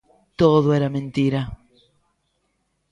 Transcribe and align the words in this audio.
Todo 0.41 0.67
era 0.77 0.93
mentira. 0.97 1.41